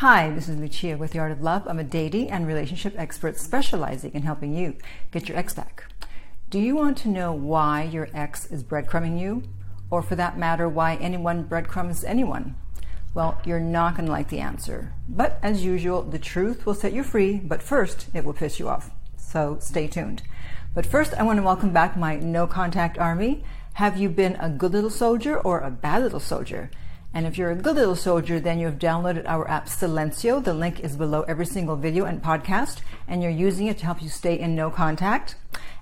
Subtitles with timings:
[0.00, 1.68] Hi, this is Lucia with The Art of Love.
[1.68, 4.76] I'm a dating and relationship expert specializing in helping you
[5.10, 5.92] get your ex back.
[6.48, 9.42] Do you want to know why your ex is breadcrumbing you?
[9.90, 12.54] Or for that matter, why anyone breadcrumbs anyone?
[13.12, 14.94] Well, you're not going to like the answer.
[15.06, 18.70] But as usual, the truth will set you free, but first, it will piss you
[18.70, 18.92] off.
[19.18, 20.22] So stay tuned.
[20.74, 23.44] But first, I want to welcome back my no contact army.
[23.74, 26.70] Have you been a good little soldier or a bad little soldier?
[27.12, 30.42] And if you're a good little soldier, then you have downloaded our app Silenzio.
[30.42, 34.00] The link is below every single video and podcast, and you're using it to help
[34.00, 35.34] you stay in no contact.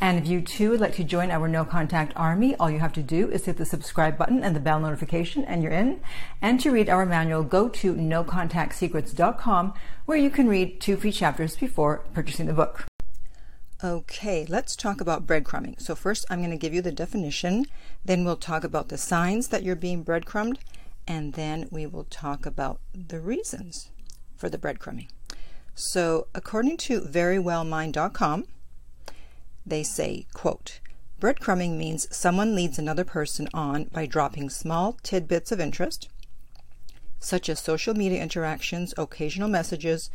[0.00, 2.94] And if you too would like to join our no contact army, all you have
[2.94, 6.00] to do is hit the subscribe button and the bell notification, and you're in.
[6.40, 9.74] And to read our manual, go to nocontactsecrets.com,
[10.06, 12.86] where you can read two free chapters before purchasing the book.
[13.84, 15.80] Okay, let's talk about breadcrumbing.
[15.80, 17.66] So, first, I'm going to give you the definition,
[18.02, 20.58] then, we'll talk about the signs that you're being breadcrumbed
[21.10, 23.90] and then we will talk about the reasons
[24.36, 25.08] for the breadcrumbing.
[25.74, 28.44] So, according to verywellmind.com,
[29.66, 30.78] they say, quote,
[31.20, 36.08] breadcrumbing means someone leads another person on by dropping small tidbits of interest,
[37.18, 40.10] such as social media interactions, occasional messages,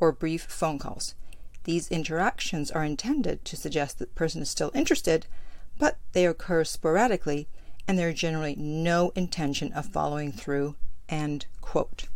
[0.00, 1.14] or brief phone calls.
[1.62, 5.26] These interactions are intended to suggest that the person is still interested,
[5.78, 7.46] but they occur sporadically
[7.86, 10.76] and there is generally no intention of following through.
[11.08, 12.08] End quote.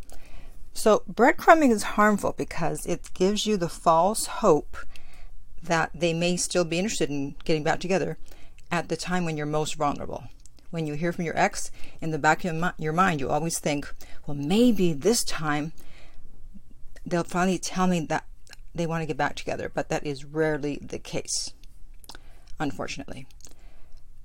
[0.73, 4.77] So, breadcrumbing is harmful because it gives you the false hope
[5.63, 8.19] that they may still be interested in getting back together
[8.71, 10.25] at the time when you're most vulnerable.
[10.71, 13.93] When you hear from your ex, in the back of your mind, you always think,
[14.27, 15.73] well, maybe this time
[17.07, 18.27] they'll finally tell me that
[18.75, 21.55] they want to get back together, but that is rarely the case,
[22.61, 23.27] unfortunately.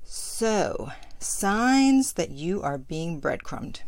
[0.04, 0.92] So,
[1.24, 3.84] signs that you are being breadcrumbed.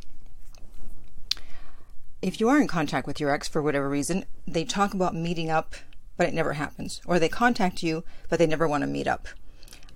[2.22, 5.50] If you are in contact with your ex for whatever reason, they talk about meeting
[5.50, 5.76] up,
[6.16, 7.02] but it never happens.
[7.06, 9.28] Or they contact you, but they never want to meet up.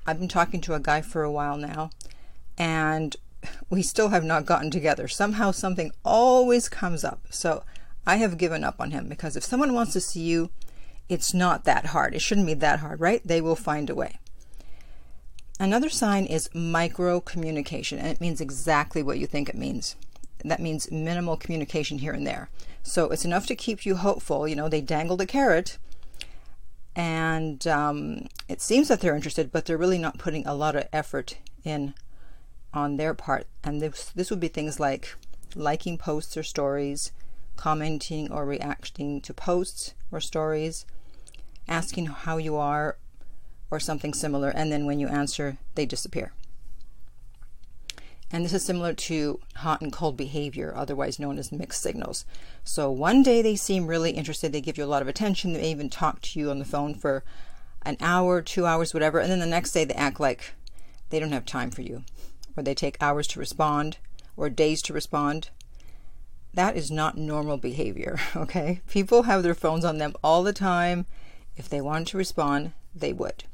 [0.05, 1.91] I've been talking to a guy for a while now,
[2.57, 3.15] and
[3.69, 5.07] we still have not gotten together.
[5.07, 7.21] Somehow something always comes up.
[7.29, 7.63] So
[8.05, 10.49] I have given up on him because if someone wants to see you,
[11.07, 12.15] it's not that hard.
[12.15, 13.21] It shouldn't be that hard, right?
[13.25, 14.19] They will find a way.
[15.59, 19.95] Another sign is micro communication, and it means exactly what you think it means.
[20.45, 22.49] That means minimal communication here and there.
[22.83, 24.47] So it's enough to keep you hopeful.
[24.47, 25.79] You know, they dangled a carrot,
[26.95, 30.87] and um, it seems that they're interested, but they're really not putting a lot of
[30.93, 31.95] effort in
[32.73, 33.47] on their part.
[33.63, 35.15] And this, this would be things like
[35.55, 37.11] liking posts or stories,
[37.55, 40.85] commenting or reacting to posts or stories,
[41.67, 42.97] asking how you are
[43.69, 46.31] or something similar, and then when you answer, they disappear.
[48.29, 52.25] And this is similar to hot and cold behavior, otherwise known as mixed signals.
[52.63, 55.71] So one day they seem really interested, they give you a lot of attention, they
[55.71, 57.23] even talk to you on the phone for
[57.83, 60.53] an hour, two hours, whatever, and then the next day they act like
[61.09, 62.03] they don't have time for you,
[62.57, 63.97] or they take hours to respond,
[64.35, 65.49] or days to respond.
[66.53, 68.81] That is not normal behavior, okay?
[68.89, 71.05] People have their phones on them all the time.
[71.55, 73.45] If they wanted to respond, they would.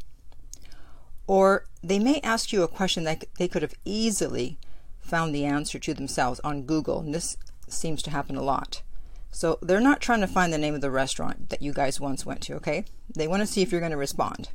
[1.27, 4.57] Or they may ask you a question that they could have easily
[4.99, 8.81] found the answer to themselves on Google, and this seems to happen a lot.
[9.31, 12.25] So they're not trying to find the name of the restaurant that you guys once
[12.25, 12.85] went to, okay?
[13.15, 14.49] They want to see if you're going to respond.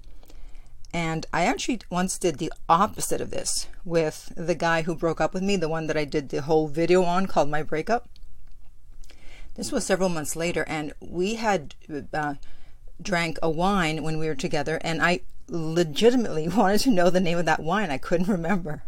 [0.93, 5.35] And I actually once did the opposite of this with the guy who broke up
[5.35, 8.09] with me, the one that I did the whole video on called My Breakup.
[9.55, 11.75] This was several months later, and we had
[12.15, 12.35] uh,
[13.03, 17.39] drank a wine when we were together, and I legitimately wanted to know the name
[17.39, 17.91] of that wine.
[17.91, 18.83] I couldn't remember.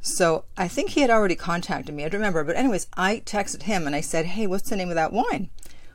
[0.00, 2.04] So I think he had already contacted me.
[2.04, 2.44] I don't remember.
[2.44, 5.48] But, anyways, I texted him and I said, Hey, what's the name of that wine?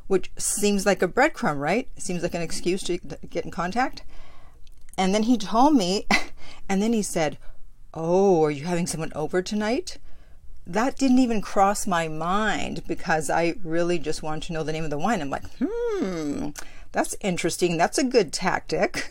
[0.07, 1.88] Which seems like a breadcrumb, right?
[1.97, 4.01] seems like an excuse to get in contact.
[4.97, 6.07] And then he told me,
[6.69, 7.38] and then he said,
[7.94, 10.00] Oh, are you having someone over tonight?
[10.66, 14.84] That didn't even cross my mind because I really just wanted to know the name
[14.84, 15.22] of the wine.
[15.22, 16.49] I'm like, hmm,
[16.91, 17.78] that's interesting.
[17.78, 19.08] That's a good tactic.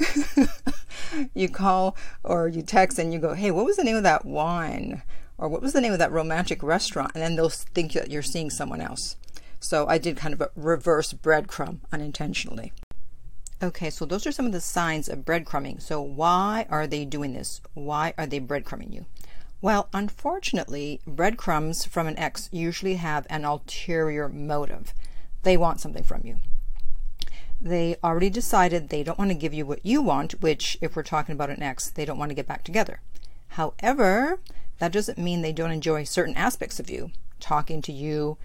[1.35, 4.25] you call or you text and you go, hey, what was the name of that
[4.25, 5.03] wine?
[5.37, 7.13] Or what was the name of that romantic restaurant?
[7.15, 9.17] And then they'll think that you're seeing someone else.
[9.61, 12.73] So I did kind of a reverse breadcrumb unintentionally.
[13.63, 15.81] Okay, so those are some of the signs of breadcrumbing.
[15.83, 17.61] So why are they doing this?
[17.75, 19.07] Why are they breadcrumbing you?
[19.61, 24.95] Well, unfortunately, breadcrumbs from an ex usually have an ulterior motive.
[25.43, 26.39] They want something from you
[27.61, 31.03] they already decided they don't want to give you what you want, which, if we're
[31.03, 33.01] talking about an ex, they don't want to get back together.
[33.49, 34.39] However,
[34.79, 37.11] that doesn't mean they don't enjoy certain aspects of you
[37.41, 38.37] talking to you,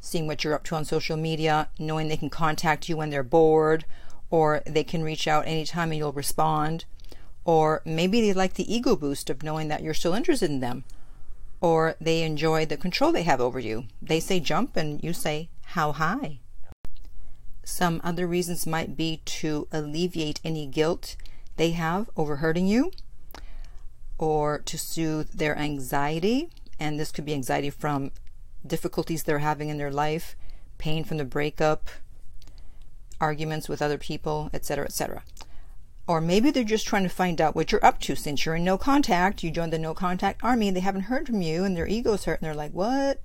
[0.00, 3.22] seeing what you're up to on social media, knowing they can contact you when they're
[3.22, 3.84] bored,
[4.30, 6.84] or they can reach out anytime and you'll respond.
[7.44, 10.84] Or maybe they like the ego boost of knowing that you're still interested in them.
[11.60, 13.84] Or they enjoy the control they have over you.
[14.02, 16.40] They say jump and you say how high.
[17.66, 21.16] Some other reasons might be to alleviate any guilt
[21.56, 22.92] they have over hurting you
[24.18, 26.48] or to soothe their anxiety.
[26.78, 28.12] And this could be anxiety from
[28.64, 30.36] difficulties they're having in their life,
[30.78, 31.90] pain from the breakup,
[33.20, 35.24] arguments with other people, etc., etc.
[36.06, 38.62] Or maybe they're just trying to find out what you're up to since you're in
[38.64, 39.42] no contact.
[39.42, 42.40] You joined the no contact army, they haven't heard from you, and their ego's hurt,
[42.40, 43.20] and they're like, What?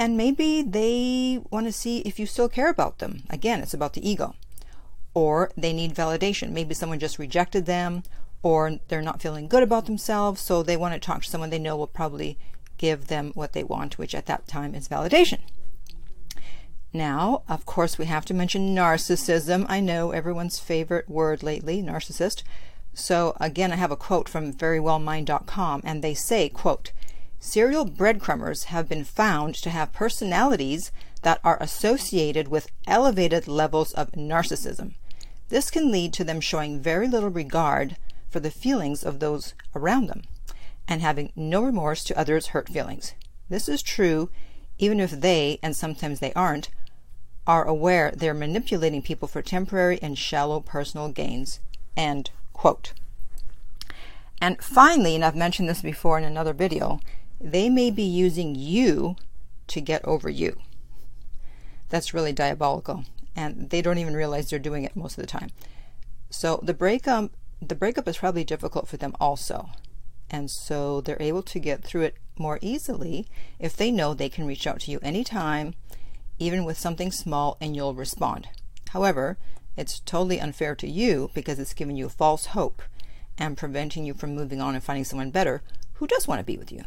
[0.00, 3.24] And maybe they want to see if you still care about them.
[3.28, 4.34] Again, it's about the ego.
[5.12, 6.52] Or they need validation.
[6.52, 8.04] Maybe someone just rejected them,
[8.42, 11.58] or they're not feeling good about themselves, so they want to talk to someone they
[11.58, 12.38] know will probably
[12.78, 15.40] give them what they want, which at that time is validation.
[16.94, 19.66] Now, of course, we have to mention narcissism.
[19.68, 22.42] I know everyone's favorite word lately, narcissist.
[22.94, 26.90] So again, I have a quote from verywellmind.com, and they say, quote,
[27.40, 30.92] serial breadcrumbers have been found to have personalities
[31.22, 34.94] that are associated with elevated levels of narcissism.
[35.48, 37.96] This can lead to them showing very little regard
[38.28, 40.22] for the feelings of those around them
[40.86, 43.14] and having no remorse to others' hurt feelings.
[43.48, 44.30] This is true
[44.78, 46.70] even if they, and sometimes they aren't,
[47.46, 51.60] are aware they're manipulating people for temporary and shallow personal gains.
[51.96, 52.92] End quote.
[54.40, 57.00] And finally, and I've mentioned this before in another video,
[57.40, 59.16] they may be using you
[59.68, 60.58] to get over you.
[61.88, 63.04] That's really diabolical,
[63.34, 65.50] and they don't even realize they're doing it most of the time.
[66.30, 69.70] So the breakup, the breakup is probably difficult for them also,
[70.30, 73.26] and so they're able to get through it more easily
[73.58, 75.74] if they know they can reach out to you anytime
[76.40, 78.48] even with something small, and you'll respond.
[78.88, 79.36] However,
[79.76, 82.82] it's totally unfair to you because it's giving you false hope
[83.38, 85.62] and preventing you from moving on and finding someone better
[85.94, 86.84] who does want to be with you.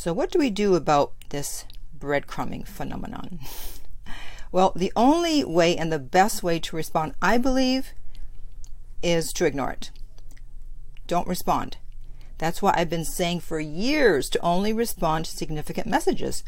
[0.00, 3.38] So, what do we do about this breadcrumbing phenomenon?
[4.50, 7.92] well, the only way and the best way to respond, I believe,
[9.02, 9.90] is to ignore it.
[11.06, 11.76] Don't respond.
[12.38, 16.44] That's why I've been saying for years to only respond to significant messages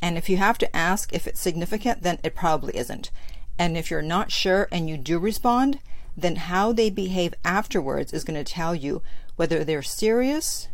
[0.00, 3.10] and if you have to ask if it's significant, then it probably isn't.
[3.58, 5.80] And if you're not sure and you do respond,
[6.16, 9.02] then how they behave afterwards is going to tell you
[9.34, 10.68] whether they're serious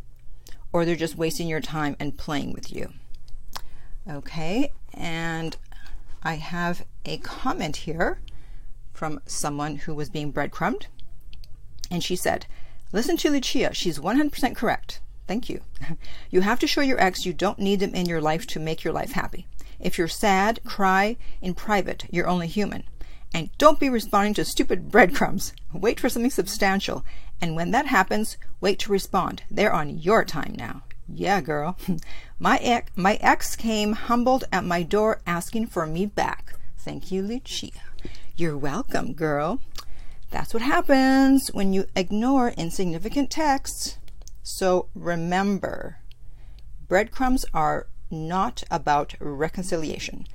[0.72, 2.92] or they're just wasting your time and playing with you.
[4.08, 5.56] Okay, and
[6.22, 8.20] I have a comment here
[8.92, 10.86] from someone who was being breadcrumbed.
[11.90, 12.46] And she said,
[12.92, 15.00] Listen to Lucia, she's 100% correct.
[15.26, 15.60] Thank you.
[16.30, 18.84] You have to show your ex you don't need them in your life to make
[18.84, 19.46] your life happy.
[19.80, 22.04] If you're sad, cry in private.
[22.10, 22.84] You're only human.
[23.32, 25.52] And don't be responding to stupid breadcrumbs.
[25.72, 27.04] Wait for something substantial.
[27.40, 29.42] And when that happens, wait to respond.
[29.50, 30.82] They're on your time now.
[31.08, 31.76] Yeah, girl.
[32.38, 36.54] my ex, my ex came humbled at my door asking for me back.
[36.78, 37.70] Thank you, Lucia.
[38.36, 39.60] You're welcome, girl.
[40.30, 43.98] That's what happens when you ignore insignificant texts.
[44.42, 45.98] So remember,
[46.86, 50.26] breadcrumbs are not about reconciliation.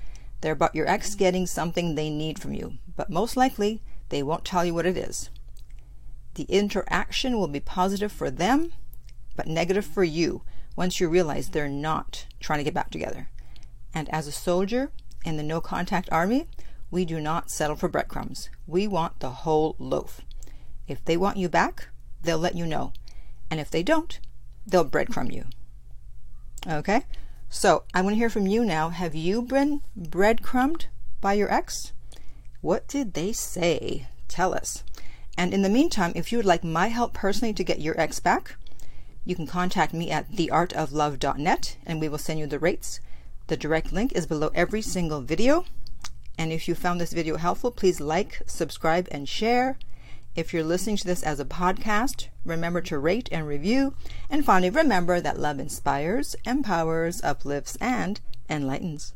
[0.41, 4.45] They're about your ex getting something they need from you, but most likely they won't
[4.45, 5.29] tell you what it is.
[6.35, 8.73] The interaction will be positive for them,
[9.35, 10.41] but negative for you
[10.75, 13.29] once you realize they're not trying to get back together.
[13.93, 14.91] And as a soldier
[15.23, 16.47] in the no contact army,
[16.89, 18.49] we do not settle for breadcrumbs.
[18.67, 20.21] We want the whole loaf.
[20.87, 21.89] If they want you back,
[22.21, 22.93] they'll let you know.
[23.49, 24.19] And if they don't,
[24.65, 25.45] they'll breadcrumb you.
[26.67, 27.03] Okay?
[27.49, 28.89] So I want to hear from you now.
[28.89, 30.87] Have you been breadcrumbed
[31.21, 31.93] by your ex?
[32.61, 34.07] What did they say?
[34.27, 34.83] Tell us.
[35.37, 38.19] And in the meantime, if you would like my help personally to get your ex
[38.19, 38.55] back,
[39.25, 42.99] you can contact me at theartoflove.net and we will send you the rates.
[43.47, 45.65] The direct link is below every single video.
[46.37, 49.77] And if you found this video helpful, please like, subscribe, and share.
[50.35, 53.93] If you're listening to this as a podcast, remember to rate and review.
[54.29, 59.13] And finally, remember that love inspires, empowers, uplifts, and enlightens.